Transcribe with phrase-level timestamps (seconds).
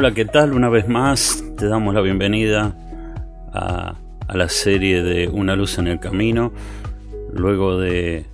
[0.00, 0.54] Hola, ¿qué tal?
[0.54, 2.74] Una vez más te damos la bienvenida
[3.52, 3.96] a,
[4.32, 6.54] la serie de Una luz en el camino,
[7.34, 8.24] luego de,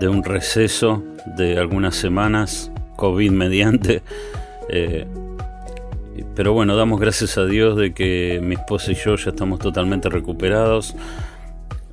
[0.00, 1.02] un receso
[1.36, 4.02] de algunas semanas, COVID mediante.
[4.70, 5.06] Eh,
[6.36, 10.10] pero bueno, damos gracias a Dios de que mi esposa y yo ya estamos totalmente
[10.10, 10.94] recuperados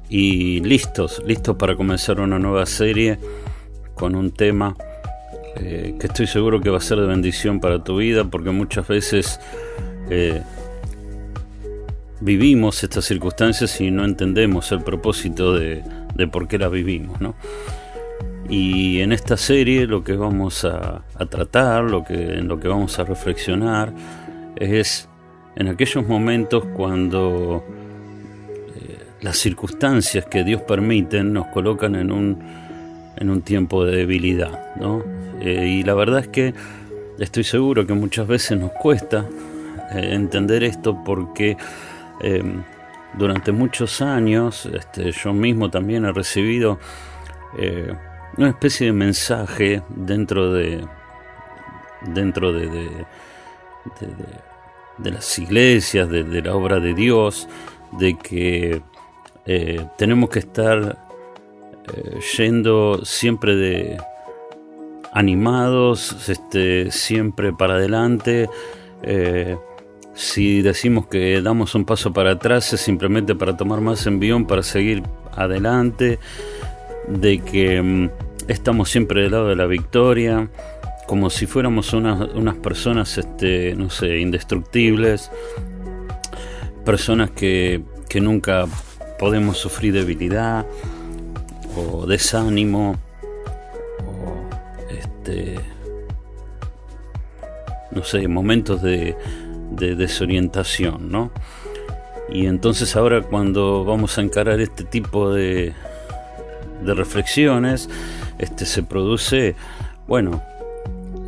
[0.09, 3.17] y listos, listos para comenzar una nueva serie
[3.95, 4.75] con un tema
[5.57, 8.87] eh, que estoy seguro que va a ser de bendición para tu vida, porque muchas
[8.87, 9.39] veces
[10.09, 10.41] eh,
[12.19, 15.81] vivimos estas circunstancias y no entendemos el propósito de,
[16.31, 17.17] por qué las vivimos,
[18.49, 22.99] Y en esta serie lo que vamos a, tratar, lo que, en lo que vamos
[22.99, 23.93] a reflexionar,
[24.57, 25.07] es
[25.55, 27.63] en aquellos momentos cuando
[28.75, 32.39] eh, las circunstancias que Dios permite nos colocan en un,
[33.15, 35.14] en un tiempo de debilidad, ¿no?
[35.39, 36.53] Eh, y la verdad es que
[37.19, 39.25] estoy seguro que muchas veces nos cuesta
[39.93, 41.57] eh, entender esto porque
[42.21, 42.63] em,
[43.17, 46.79] durante muchos años este, yo mismo también he recibido
[47.57, 47.93] eh,
[48.37, 50.85] una especie de mensaje dentro de
[52.13, 52.89] dentro de, de,
[54.99, 57.47] de, las iglesias, de, la obra de Dios,
[57.93, 58.83] de que
[59.97, 60.99] tenemos que estar
[62.37, 63.97] yendo siempre de
[65.15, 68.49] animados, este, siempre para adelante.
[69.01, 69.57] Eh,
[70.13, 74.61] si decimos que damos un paso para atrás es simplemente para tomar más envión, para
[74.61, 75.03] seguir
[75.35, 76.19] adelante,
[77.07, 78.09] de que mm,
[78.49, 80.49] estamos siempre del lado de la victoria,
[81.07, 85.31] como si fuéramos unas personas, este, no sé, indestructibles,
[86.83, 88.65] personas que, que nunca
[89.17, 90.65] podemos sufrir debilidad
[91.77, 92.97] o desánimo
[97.95, 99.15] no sé, momentos de,
[99.71, 101.31] desorientación, ¿no?
[102.29, 105.73] Y entonces ahora cuando vamos a encarar este tipo de,
[106.83, 107.89] de reflexiones,
[108.37, 109.55] este, se produce,
[110.07, 110.41] bueno,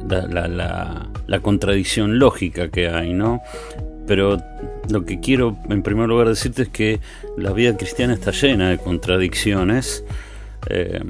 [0.07, 3.41] la, la, contradicción lógica que hay, ¿no?
[4.07, 4.38] Pero
[4.89, 7.00] lo que quiero en primer lugar decirte es que
[7.38, 10.03] la vida cristiana está llena de contradicciones.
[10.69, 11.01] Eh,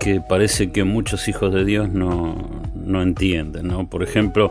[0.00, 3.88] que parece que muchos hijos de Dios no, entienden, ¿no?
[3.88, 4.50] Por ejemplo,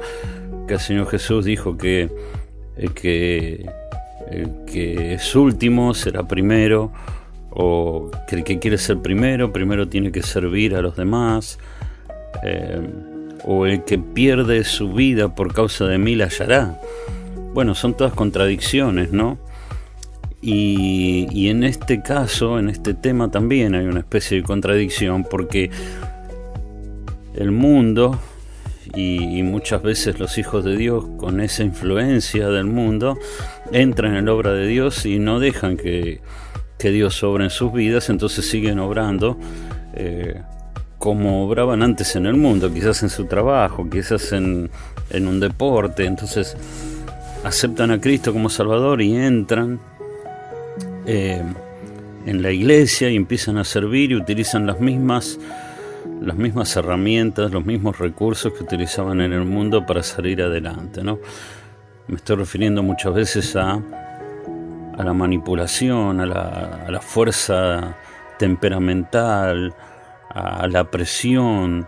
[0.70, 2.10] que el Señor Jesús dijo que
[2.78, 3.68] el que,
[4.72, 6.92] que es último será primero,
[7.50, 11.58] o que el que quiere ser primero, primero tiene que servir a los demás,
[12.44, 12.80] eh,
[13.44, 16.80] o el que pierde su vida por causa de mí la hallará.
[17.56, 19.40] Bueno, son todas contradicciones, ¿no?
[20.40, 25.72] Y, en este caso, en este tema también hay una especie de contradicción porque
[27.34, 28.20] el mundo
[28.96, 33.18] y, muchas veces los hijos de Dios con esa influencia del mundo
[33.72, 36.22] entran en la obra de Dios y no dejan que,
[36.80, 39.38] Dios obre en sus vidas, entonces siguen obrando
[39.96, 40.42] eh,
[40.98, 44.70] como obraban antes en el mundo, quizás en su trabajo, quizás en,
[45.10, 46.56] en un deporte, entonces
[47.44, 49.80] aceptan a Cristo como Salvador y entran
[51.06, 51.42] eh,
[52.26, 55.40] en la iglesia y empiezan a servir y utilizan las mismas,
[56.22, 61.04] las mismas herramientas, los mismos recursos que utilizaban en el mundo para salir adelante.
[61.04, 61.20] ¿no?
[62.08, 63.82] Me estoy refiriendo muchas veces a,
[64.98, 67.98] a la manipulación, a la, fuerza
[68.38, 69.74] temperamental,
[70.30, 71.88] a, la presión,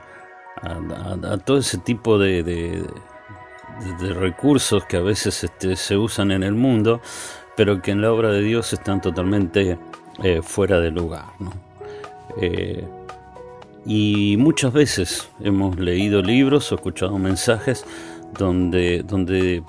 [0.62, 6.54] a, todo ese tipo de, de, recursos que a veces este, se usan en el
[6.54, 7.02] mundo
[7.56, 9.78] pero que en la obra de Dios están totalmente
[10.24, 11.26] eh, fuera de lugar.
[12.38, 12.88] Eh,
[13.86, 17.86] y muchas veces hemos leído libros o escuchado mensajes
[18.38, 19.64] donde, donde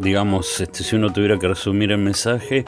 [0.00, 2.64] digamos, este, si uno tuviera que resumir el mensaje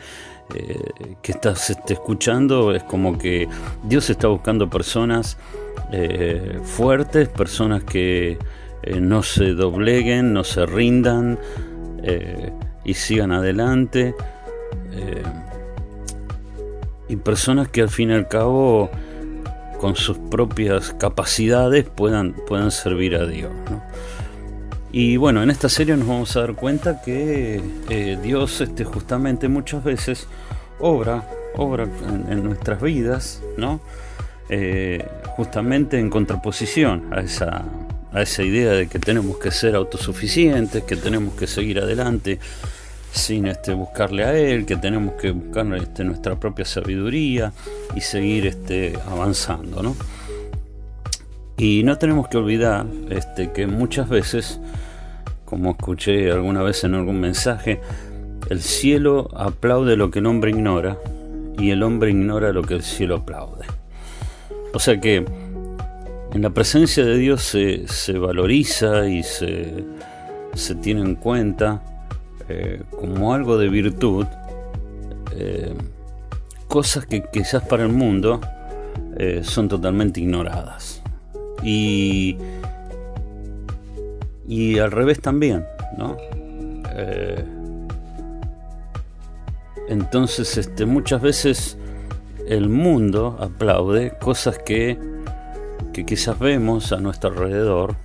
[0.55, 0.81] eh,
[1.23, 3.49] que estás este, escuchando, es como que
[3.85, 5.37] Dios está buscando personas
[6.63, 8.39] fuertes, personas que
[9.01, 11.37] no se dobleguen, no se rindan
[12.85, 14.15] y sigan adelante.
[14.93, 15.23] Eh,
[17.09, 18.91] y personas que al fin y al cabo
[19.81, 23.51] con sus propias capacidades puedan, puedan servir a Dios.
[24.93, 29.49] Y bueno, en esta serie nos vamos a dar cuenta que eh, Dios este, justamente
[29.49, 30.27] muchas veces
[30.81, 31.89] obra, obra
[32.29, 33.81] en, nuestras vidas, ¿no?
[34.51, 37.65] Eh, justamente en contraposición a esa,
[38.13, 42.39] a esa idea de que tenemos que ser autosuficientes, que tenemos que seguir adelante
[43.13, 47.53] sin este, buscarle a Él, que tenemos que buscar este, nuestra propia sabiduría
[47.95, 49.83] y seguir este, avanzando.
[49.83, 49.97] ¿no?
[51.57, 54.61] Y no tenemos que olvidar este, que muchas veces
[55.51, 57.81] como escuché alguna vez en algún mensaje,
[58.49, 60.97] el cielo aplaude lo que el hombre ignora
[61.59, 63.67] y el hombre ignora lo que el cielo aplaude.
[64.73, 65.25] O sea que
[66.33, 69.85] en la presencia de Dios se, valoriza y se,
[70.81, 71.83] tiene en cuenta
[72.51, 74.27] eh, como algo de virtud
[75.37, 75.73] eh,
[76.67, 78.41] cosas que quizás para el mundo
[79.17, 81.01] eh, son totalmente ignoradas.
[81.63, 82.37] Y,
[84.49, 85.65] y al revés también,
[85.97, 86.17] ¿no?
[89.89, 91.79] entonces, este, muchas veces
[92.47, 94.99] el mundo aplaude cosas que
[95.93, 97.97] que quizás vemos a nuestro alrededor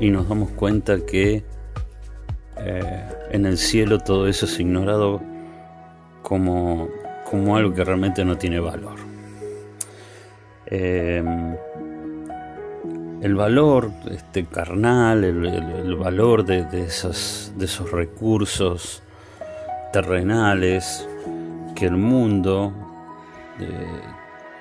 [0.00, 1.44] y nos damos cuenta que
[2.60, 5.20] eh, en el cielo todo eso es ignorado
[6.22, 6.88] como,
[7.24, 8.96] como algo que realmente no tiene valor.
[10.66, 11.56] Em,
[13.22, 19.02] el valor este, carnal, el, valor de, esos, de esos recursos
[19.92, 21.08] terrenales
[21.74, 22.72] que el mundo
[23.58, 24.00] eh,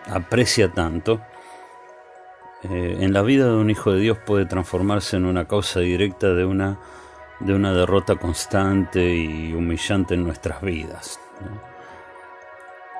[0.09, 1.21] aprecia tanto,
[2.63, 6.33] eh, en la vida de un hijo de Dios puede transformarse en una causa directa
[6.33, 6.79] de una,
[7.39, 11.19] de una derrota constante y humillante en nuestras vidas.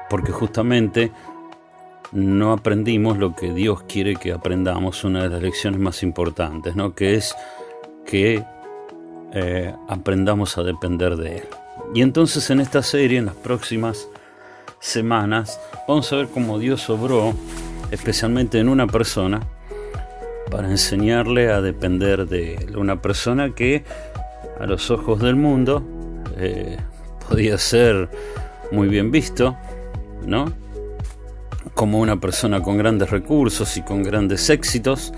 [0.10, 1.12] Porque justamente
[2.12, 6.94] no aprendimos lo que Dios quiere que aprendamos, una de las lecciones más importantes, ¿no?
[6.94, 7.36] que es
[8.06, 8.44] que
[9.34, 11.48] eh, aprendamos a depender de Él.
[11.94, 14.08] Y entonces en esta serie, en las próximas
[14.80, 17.34] semanas, vamos a ver cómo Dios obró
[17.92, 19.42] especialmente en una persona,
[20.50, 23.84] para enseñarle a depender de una persona que
[24.60, 25.84] a los ojos del mundo
[26.38, 26.78] eh,
[27.28, 28.10] podía ser
[28.72, 29.58] muy bien visto,
[30.26, 30.52] ¿no?
[31.74, 35.14] Como una persona con grandes recursos y con grandes éxitos,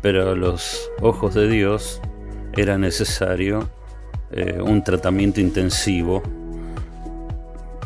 [0.00, 2.00] pero a los ojos de Dios
[2.56, 3.68] era necesario
[4.30, 6.22] eh, un tratamiento intensivo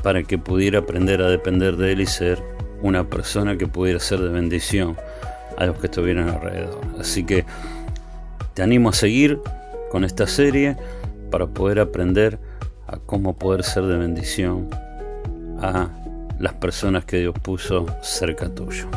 [0.02, 2.42] para que pudiera aprender a depender de Él y ser
[2.82, 4.96] una persona que pudiera ser de bendición
[5.56, 6.80] a los que estuvieran alrededor.
[6.98, 7.44] Así que
[8.54, 9.40] te animo a seguir
[9.90, 10.76] con esta serie
[11.30, 12.38] para poder aprender
[12.86, 14.68] a cómo poder ser de bendición
[15.60, 15.88] a
[16.38, 18.88] las personas que Dios puso cerca tuyo.